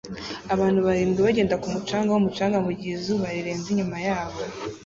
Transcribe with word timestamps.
Abantu 0.53 0.79
barindwi 0.87 1.19
bagenda 1.27 1.55
ku 1.61 1.67
mucanga 1.73 2.09
wumucanga 2.11 2.57
mugihe 2.65 2.93
izuba 2.95 3.25
rirenze 3.35 3.67
inyuma 3.69 3.97
yabo 4.07 4.39